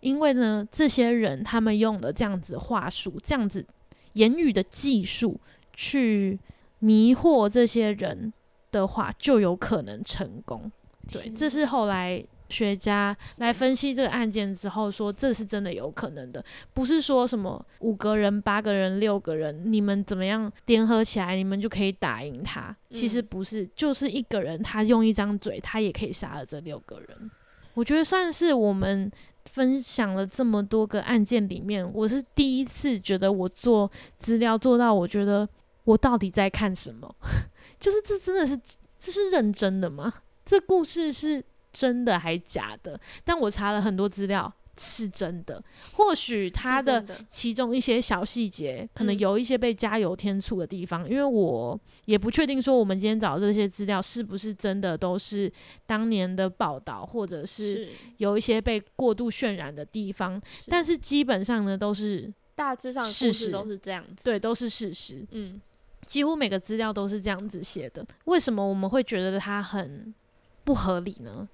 [0.00, 3.64] 因为呢，这些人他们用了这样子话术，这样子
[4.14, 5.38] 言语的技术
[5.74, 6.38] 去
[6.78, 8.32] 迷惑这些人
[8.70, 10.70] 的话，就有可能成功。
[11.10, 16.44] 对，这是后来学家来分析这个案件之后说，这是真的有可能的，
[16.74, 22.76] 不是说什么五个人、八个人、六个人，你们怎么样联合起来，你们就可以打赢他。
[22.90, 27.30] 其实嗯不是，就是一个人，他用一张嘴，他也可以杀了这六个人。
[27.74, 29.10] 我觉得算是我们
[29.46, 35.48] 分享了这么多个案件里面，我是第一次觉得我做资料做到，我觉得
[35.84, 37.14] 我到底在看什么？
[37.80, 38.60] 就是这真的是
[38.98, 40.12] 这是认真的吗？
[40.52, 41.42] 这故事是
[41.72, 43.00] 真的还假的？
[43.24, 45.64] 但我查了很多资料，是真的。
[45.94, 55.50] 或许他的其中一些小细节，可能嗯有一些被加油添醋的地方，因为我也不确定说我们今天找的这些资料是不是真的都是
[55.86, 57.88] 当年的报道，或者是是，
[58.18, 64.22] 有一些被过度渲染的地方，但是基本上呢都是大致上的事实都是这样子。
[64.22, 65.26] 对，都是事实。
[65.30, 65.58] 嗯，
[66.04, 68.04] 几乎每个资料都是这样子写的。
[68.26, 70.14] 为什么我们会觉得它很
[70.64, 71.48] 不合理呢？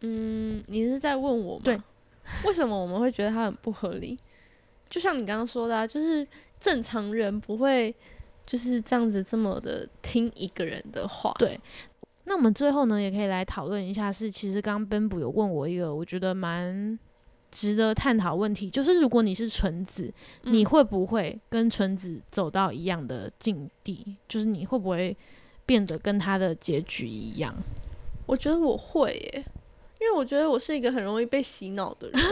[0.00, 1.62] 嗯，你是在问我吗？
[1.64, 1.80] 对，
[2.44, 4.18] 为什么我们会觉得它很不合理？
[4.90, 6.26] 就像你刚刚说的、啊，就是
[6.58, 7.94] 正常人不会
[8.44, 11.32] 就是这样子这么的听一个人的话。
[11.38, 11.58] 对
[12.24, 16.98] 那我们最后呢，也可以来讨论一下是，其实刚刚 Ben 补有问我一个我觉得蛮
[17.50, 20.12] 值得探讨问题，就是如果你是纯子，
[20.42, 24.16] 嗯你会不会跟纯子走到一样的境地？
[24.28, 25.16] 就是你会不会
[25.64, 27.54] 变得跟他的结局一样？
[28.32, 29.44] 我觉得我会耶，
[30.00, 32.22] 因为我觉得我是一个很容易被洗脑的人，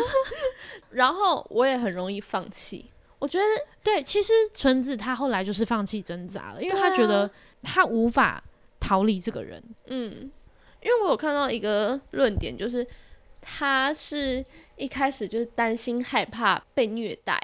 [0.93, 2.91] 然后我也很容易放弃。
[3.19, 3.45] 我觉得
[3.83, 7.31] 对，其实纯子她后来就是放弃挣扎了，因为对她觉得啊
[7.63, 8.43] 她无法
[8.81, 9.63] 逃离这个人。
[9.89, 10.31] 嗯，
[10.83, 12.87] 因为我有看到一个论点，就是
[13.43, 14.43] 他是
[14.77, 17.39] 一开始就是担心害怕被虐待，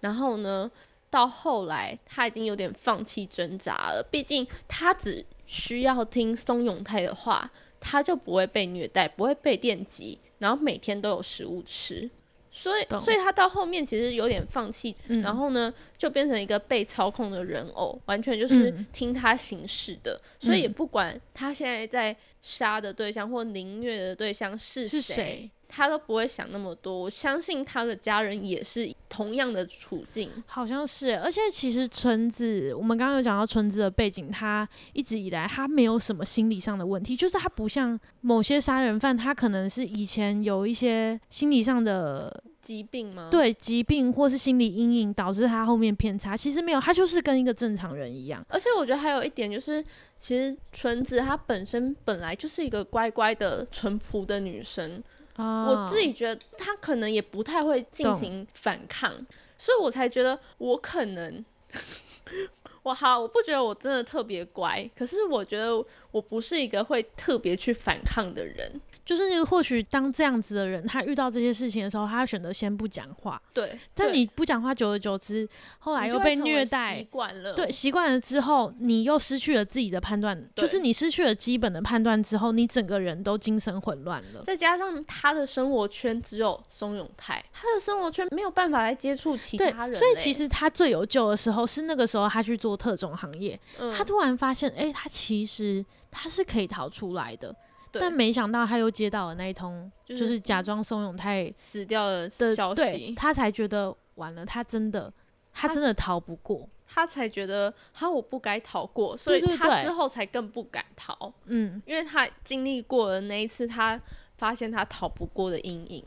[0.00, 0.70] 然后呢，
[1.10, 4.02] 到后来他已经有点放弃挣扎了。
[4.10, 7.50] 毕竟他只需要听松永泰的话，
[7.80, 12.08] 他就不会被虐待，不会被电击，然后每天都有食物吃。
[12.50, 18.86] 所以，所以他到后面其实有点放弃，嗯然后呢，就变成一个被操控的人偶，完全就是嗯。
[18.92, 20.72] 听他行事的，所以也嗯。
[20.72, 26.98] 不管他现在在杀的对象或凌虐的对象是谁，他都不会想那么多。
[26.98, 30.30] 我相信他的家人也是同样的处境。
[30.46, 46.36] 好像是，而且其实纯子，我们刚刚有讲到纯子的背景，他一直以来他没有什么心理上的问题，就是他不像某些杀人犯，他可能是以前有一些心理上的疾病吗？，对疾病或是心理阴影，导致他后面偏差。
[46.36, 48.44] 其实没有，他就是跟一个正常人一样。
[48.48, 49.84] 而且我觉得还有一点就是，
[50.18, 55.02] 其实纯子她本身本来就是一个乖乖的、淳朴的女生。
[55.38, 59.12] 啊我自己觉得他可能也不太会进行反抗，
[59.56, 61.44] 所以我才觉得我可能，
[62.82, 68.80] 我好，我不觉得我真的特别乖，可是我觉得我不是一个会特别去反抗的人。
[69.04, 73.40] 就是那个或许当这样子的人，他遇到这些事情的时候，他会选择先不讲话。
[73.54, 75.48] 对，但你不讲话，久而久之，
[75.78, 84.44] 后来你又被虐待习惯了，对，习惯了之后，你又失去了自己的判断，就是你失去了基本的判断之后，你整个人都精神混乱了。
[84.44, 97.54] 再加上他的生活圈只有松永泰，他的生活圈没有办法来接触其他人嘞，，所以其实他最有救的时候是那个时候他去做特种行业，嗯他突然发现，哎、他其实他是可以逃出来的，
[97.92, 105.12] 但没想到他又接到了那一通，就就是是假装宋永泰死掉的的消息，他才觉得完了，他真的
[105.52, 106.68] 他他真的逃不过。
[106.90, 114.00] 他才觉得哈我不该逃过，所以他之后才更不敢逃，嗯，因为他经历过了那一次，他
[114.38, 116.02] 发现他逃不过的阴影。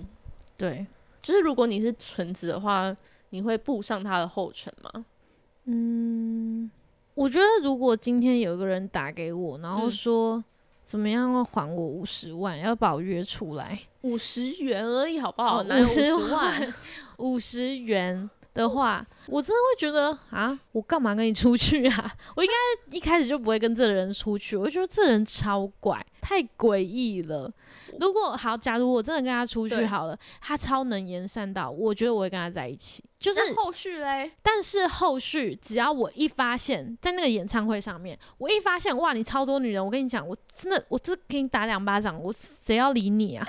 [0.58, 0.86] 对，
[1.22, 2.96] 就是如果你是纯子的话，
[3.30, 5.06] 你会步上他的后尘吗？
[5.66, 6.72] 嗯，
[7.14, 10.44] 我觉得如果今天有一个人打给我，然后嗯说、
[10.86, 15.60] 怎么样要还我五十万，要把我约出来，五十元而已，好不好？
[15.60, 16.74] 哦哪有50 50万？
[17.18, 22.14] 五十元的话，我真的会觉得啊，我干嘛跟你出去啊？
[22.36, 27.52] 我应该一开始就不会跟这个人出去，我就觉得这人超怪，太诡异了。
[28.00, 33.04] 如果好，假如我真的跟他出去好了，他超能言善道，我觉得我会跟他在一起。
[33.20, 34.32] 就是，后续嘞？
[34.42, 43.48] 但是后续只要我一发现，在那个演唱会上面，我一发现哇，你超多女人，我跟你讲，我真的，我这给你打两巴掌，我谁要理你啊？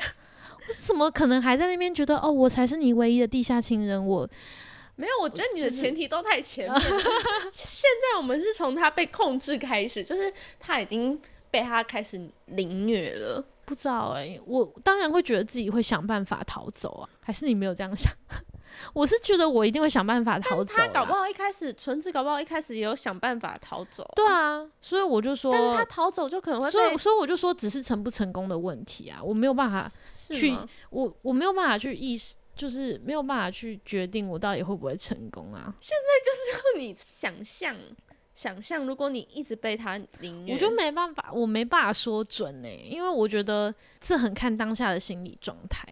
[0.68, 4.04] 我怎么可能还在那边觉得哦，我才是你唯一的地下情人？
[4.04, 4.28] 我
[4.96, 7.00] 没有，我觉得你的前提都太前面了。
[7.52, 11.20] 现在我们是从他被控制开始，就是他已经
[11.50, 13.44] 被他开始凌虐了。
[13.64, 18.12] 不知道哎、我当然会觉得自己会想办法逃走啊，还是你没有这样想？
[18.92, 20.74] 我是觉得我一定会想办法逃走。
[20.74, 29.90] 他搞不好一开始纯子搞不好一开始也有想办法逃走，对啊，所以我就说，但是他逃走就可能会所以所以我就说，只是成不成功的问题啊，我没有办法，
[30.34, 30.54] 去
[30.90, 35.74] 我我没有办法去意识，就是没有办法去决定我到底会不会成功啊。
[35.80, 37.76] 现在就是要你想象
[38.34, 45.86] 想象，如果你一直被他凌虐，我就没办法，我没办法说准呢、因为我觉得这很看当下的心理状态。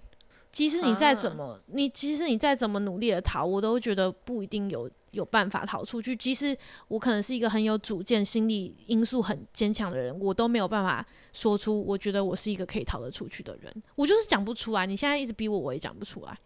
[0.51, 6.15] 即使你再怎么，你即使你再怎么努力的逃，我都觉得不一定有有办法逃出去。
[6.15, 6.57] 即使
[6.89, 13.73] 我可能是一个很有主见、心理因素很坚强的人，我都没有办法说出我觉得我是一个可以逃得出去的人。
[13.95, 14.87] 我就是讲不出来。
[14.87, 16.37] 你现在一直逼我，我也讲不出来。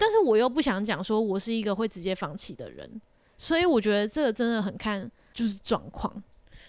[0.00, 3.00] 但是我又不想讲说我是一个会直接放弃的人，
[3.36, 6.22] 所以我觉得这个真的很看就是状况。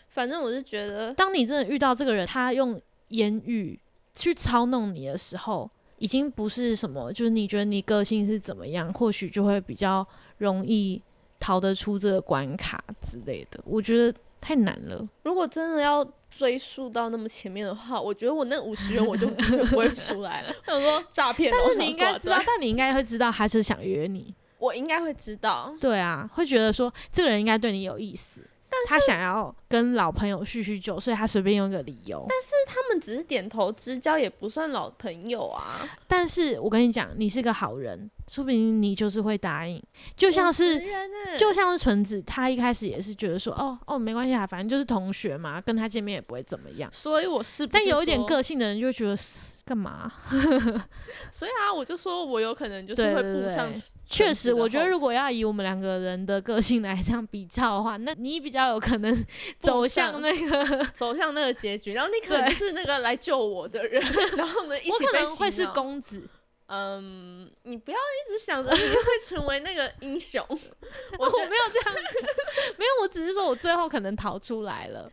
[0.09, 3.79] 反正我是觉得，当你真的遇到这个人，他用言语
[4.13, 10.05] 去操弄你的时候，已经不是什么，就是你觉得你个性是怎么样，或许就会比较
[10.37, 11.01] 容易
[11.39, 13.59] 逃得出这个关卡之类的。
[13.65, 15.07] 我觉得太难了。
[15.23, 20.53] 如果真的要追溯到那么前面的话，我觉得我那五十元我就就不会出来了。
[20.67, 24.33] 我想说诈骗，但是你应该知道，但你应该会知道他是想约你。
[24.59, 25.73] 我应该会知道。
[25.79, 28.41] 对啊，会觉得说这个人应该对你有意思，
[28.87, 32.25] 他想要跟老朋友叙叙旧，所以他随便用一个理由。
[32.27, 35.87] 但是他们只是点头之交，也不算老朋友啊。
[36.07, 39.81] 但是我跟你讲，你是个好人，说不定你就是会答应，
[40.15, 46.89] 就像是欸就像是纯子，他一开始也是觉得说，哦哦，没关系啊，反正就是同学嘛，跟他见面也不会怎么样。
[46.93, 49.17] 所以我是不是但有一点，个性的人就会觉得
[49.67, 50.09] 干嘛？
[51.29, 53.69] 所以啊，我就说我有可能就是会步上。
[54.05, 59.25] 确实，我觉得如果果要以我们两个人的个性来这样比较的话，那你比较有可能
[59.59, 64.01] 走向那个，走向那个结局，然后你可能是那个来救我的人，
[64.37, 65.67] 然后呢一我可起被能会是。
[65.67, 66.23] 公子。
[66.69, 70.45] 嗯，你不要一直想着你会成为那个英雄。
[70.49, 71.95] 我我没有这样讲，
[72.77, 75.09] 没有，我只是说我最后可能逃出来了。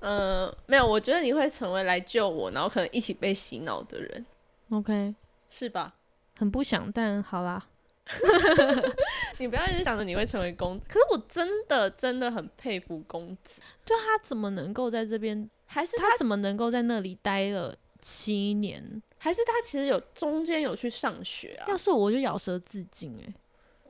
[0.00, 4.26] 嗯，没有，我觉得你会成为来救我，然后可能一起被洗脑的人
[4.70, 5.14] ，OK，
[5.50, 5.94] 是吧？
[6.36, 7.66] 很不想，但好啦，
[9.38, 19.02] 你不要一直想着你会成为公子，可是我真的真的很佩服公子，就他怎么能够在这边，还是他他怎么能够在那里待了七年？
[19.18, 21.76] 还是他其实有中间有去上学啊要？
[21.76, 23.34] 是我就咬舌自尽哎、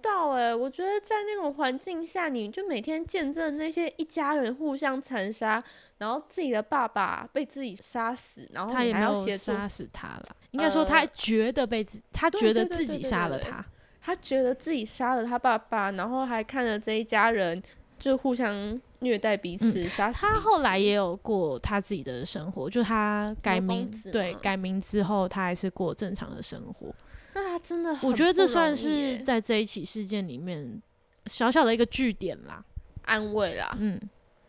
[0.02, 5.62] 到哎、我觉得在那种环境下，你就每天见证那些一家人互相残杀，
[5.98, 13.64] 然后自己的爸爸被自己杀死，然后他也没有杀死他了，应该说他觉得被自，他觉得自己杀了他。
[14.00, 17.62] 他觉得自己杀了他爸爸，然后还看着这一家人
[17.98, 26.94] 就互相虐待彼此，杀、死他后来也有过他自己的生活，就他改名对改名之后，他还是过正常的生活。
[27.38, 30.82] 那他真的很我觉得这算是在这一起事件里面
[31.26, 32.64] 小小的一个据点啦。
[33.04, 33.76] 安慰啦。
[33.78, 33.98] 嗯，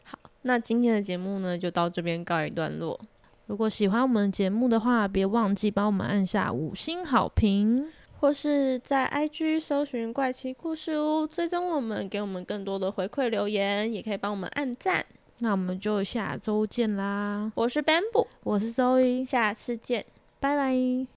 [0.04, 3.00] 好那今天的节目呢，就到这边告一段落。
[3.46, 7.88] 如果喜欢我们的节目的话，别忘记帮我们按下五星好评。
[8.20, 15.06] 或是在 IG 搜寻“怪奇故事屋”，追踪我们，给我们更多的回馈留言，也可以帮我们按赞。
[15.38, 17.50] 那我们就下周见啦！
[17.56, 20.06] 我是 Bamboo，我是 Zoe，下次见。
[20.42, 21.08] 拜拜。